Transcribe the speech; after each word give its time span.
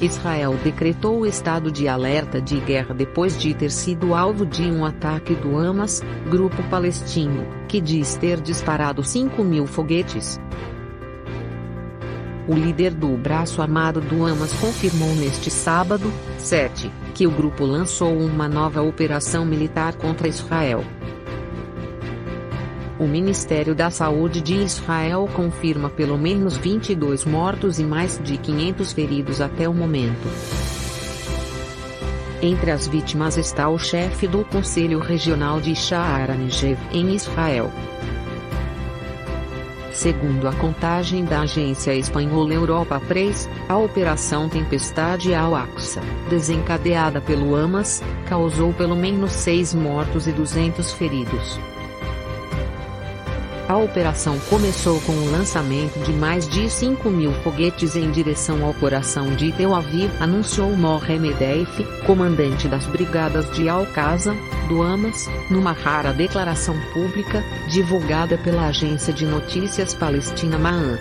Israel 0.00 0.56
decretou 0.64 1.20
o 1.20 1.26
estado 1.26 1.70
de 1.70 1.86
alerta 1.86 2.40
de 2.40 2.58
guerra 2.60 2.94
depois 2.94 3.38
de 3.38 3.52
ter 3.52 3.70
sido 3.70 4.14
alvo 4.14 4.46
de 4.46 4.62
um 4.62 4.84
ataque 4.84 5.34
do 5.34 5.58
Hamas, 5.58 6.02
grupo 6.30 6.62
palestino, 6.70 7.46
que 7.68 7.80
diz 7.80 8.16
ter 8.16 8.40
disparado 8.40 9.04
5 9.04 9.44
mil 9.44 9.66
foguetes. 9.66 10.40
O 12.48 12.54
líder 12.54 12.94
do 12.94 13.08
braço 13.16 13.60
armado 13.60 14.00
do 14.00 14.26
Hamas 14.26 14.52
confirmou 14.54 15.14
neste 15.14 15.50
sábado, 15.50 16.10
7, 16.38 16.90
que 17.14 17.26
o 17.26 17.30
grupo 17.30 17.64
lançou 17.66 18.16
uma 18.16 18.48
nova 18.48 18.82
operação 18.82 19.44
militar 19.44 19.94
contra 19.96 20.26
Israel. 20.26 20.82
O 23.00 23.08
Ministério 23.08 23.74
da 23.74 23.90
Saúde 23.90 24.42
de 24.42 24.56
Israel 24.56 25.26
confirma 25.32 25.88
pelo 25.88 26.18
menos 26.18 26.58
22 26.58 27.24
mortos 27.24 27.78
e 27.78 27.82
mais 27.82 28.20
de 28.22 28.36
500 28.36 28.92
feridos 28.92 29.40
até 29.40 29.66
o 29.66 29.72
momento. 29.72 30.28
Entre 32.42 32.70
as 32.70 32.86
vítimas 32.86 33.38
está 33.38 33.70
o 33.70 33.78
chefe 33.78 34.28
do 34.28 34.44
Conselho 34.44 34.98
Regional 34.98 35.62
de 35.62 35.74
Sha'ar 35.74 36.36
Negev, 36.36 36.78
em 36.92 37.14
Israel. 37.14 37.72
Segundo 39.94 40.46
a 40.46 40.52
contagem 40.52 41.24
da 41.24 41.40
agência 41.40 41.94
espanhola 41.94 42.52
Europa 42.52 43.00
Press, 43.00 43.48
a 43.66 43.78
Operação 43.78 44.46
Tempestade 44.46 45.32
Al-Aqsa, 45.32 46.02
desencadeada 46.28 47.18
pelo 47.22 47.56
Hamas, 47.56 48.02
causou 48.28 48.74
pelo 48.74 48.94
menos 48.94 49.32
seis 49.32 49.72
mortos 49.72 50.26
e 50.26 50.32
200 50.32 50.92
feridos. 50.92 51.58
A 53.70 53.76
operação 53.76 54.36
começou 54.50 55.00
com 55.02 55.12
o 55.12 55.30
lançamento 55.30 55.96
de 56.00 56.12
mais 56.12 56.48
de 56.48 56.68
5 56.68 57.08
mil 57.08 57.32
foguetes 57.34 57.94
em 57.94 58.10
direção 58.10 58.64
ao 58.64 58.74
coração 58.74 59.36
de 59.36 59.52
Tel 59.52 59.76
Aviv, 59.76 60.10
anunciou 60.18 60.76
Mohamed 60.76 61.34
Deif, 61.34 61.84
comandante 62.04 62.66
das 62.66 62.84
brigadas 62.86 63.48
de 63.52 63.68
Al-Qaza, 63.68 64.34
do 64.68 64.82
Hamas, 64.82 65.28
numa 65.48 65.70
rara 65.70 66.12
declaração 66.12 66.74
pública, 66.92 67.44
divulgada 67.68 68.36
pela 68.36 68.66
agência 68.66 69.12
de 69.12 69.24
notícias 69.24 69.94
palestina 69.94 70.58
Ma'an 70.58 70.98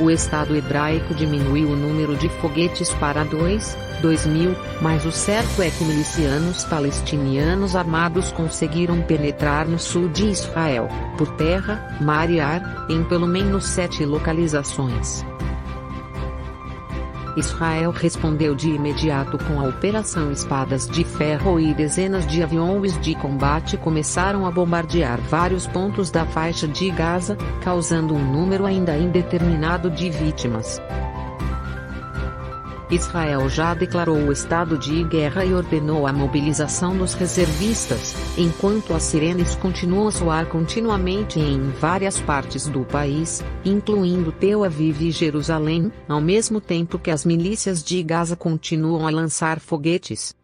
o 0.00 0.10
Estado 0.10 0.56
hebraico 0.56 1.14
diminuiu 1.14 1.70
o 1.70 1.76
número 1.76 2.16
de 2.16 2.28
foguetes 2.28 2.90
para 2.94 3.24
2, 3.24 3.76
2 4.00 4.26
mil, 4.26 4.56
mas 4.80 5.04
o 5.04 5.12
certo 5.12 5.62
é 5.62 5.70
que 5.70 5.84
milicianos 5.84 6.64
palestinianos 6.64 7.74
armados 7.74 8.30
conseguiram 8.32 9.02
penetrar 9.02 9.66
no 9.66 9.78
sul 9.78 10.08
de 10.08 10.26
Israel, 10.26 10.88
por 11.16 11.28
terra, 11.36 11.96
mar 12.00 12.30
e 12.30 12.40
ar, 12.40 12.86
em 12.88 13.02
pelo 13.04 13.26
menos 13.26 13.64
sete 13.66 14.04
localizações. 14.04 15.24
Israel 17.36 17.90
respondeu 17.90 18.54
de 18.54 18.70
imediato 18.70 19.38
com 19.38 19.60
a 19.60 19.64
Operação 19.64 20.32
Espadas 20.32 20.88
de 20.88 21.04
Ferro 21.04 21.60
e 21.60 21.74
dezenas 21.74 22.26
de 22.26 22.42
aviões 22.42 22.98
de 23.00 23.14
combate 23.14 23.76
começaram 23.76 24.46
a 24.46 24.50
bombardear 24.50 25.20
vários 25.20 25.66
pontos 25.66 26.10
da 26.10 26.26
faixa 26.26 26.66
de 26.66 26.90
Gaza, 26.90 27.36
causando 27.62 28.14
um 28.14 28.32
número 28.32 28.66
ainda 28.66 28.96
indeterminado 28.96 29.90
de 29.90 30.10
vítimas. 30.10 30.80
Israel 32.90 33.48
já 33.50 33.74
declarou 33.74 34.16
o 34.16 34.32
estado 34.32 34.78
de 34.78 35.04
guerra 35.04 35.44
e 35.44 35.52
ordenou 35.52 36.06
a 36.06 36.12
mobilização 36.12 36.96
dos 36.96 37.12
reservistas, 37.12 38.14
enquanto 38.36 38.94
as 38.94 39.02
sirenes 39.02 39.54
continuam 39.54 40.08
a 40.08 40.12
soar 40.12 40.46
continuamente 40.46 41.38
em 41.38 41.70
várias 41.80 42.20
partes 42.20 42.66
do 42.66 42.84
país, 42.84 43.44
incluindo 43.64 44.32
Tel 44.32 44.64
Aviv 44.64 45.02
e 45.02 45.10
Jerusalém, 45.10 45.92
ao 46.08 46.20
mesmo 46.20 46.60
tempo 46.60 46.98
que 46.98 47.10
as 47.10 47.24
milícias 47.24 47.82
de 47.82 48.02
Gaza 48.02 48.36
continuam 48.36 49.06
a 49.06 49.10
lançar 49.10 49.60
foguetes. 49.60 50.37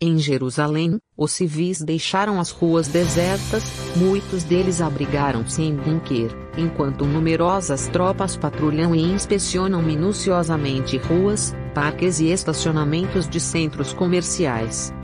Em 0.00 0.16
Jerusalém, 0.16 1.00
os 1.16 1.32
civis 1.32 1.80
deixaram 1.80 2.38
as 2.38 2.52
ruas 2.52 2.86
desertas, 2.86 3.64
muitos 3.96 4.44
deles 4.44 4.80
abrigaram-se 4.80 5.60
em 5.60 5.74
bunker, 5.74 6.30
enquanto 6.56 7.04
numerosas 7.04 7.88
tropas 7.88 8.36
patrulham 8.36 8.94
e 8.94 9.02
inspecionam 9.02 9.82
minuciosamente 9.82 10.96
ruas, 10.98 11.52
parques 11.74 12.20
e 12.20 12.26
estacionamentos 12.26 13.28
de 13.28 13.40
centros 13.40 13.92
comerciais. 13.92 14.94